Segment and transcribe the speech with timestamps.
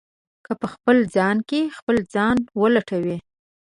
[0.45, 3.17] که په خپل ځان کې خپل ځان ولټوئ.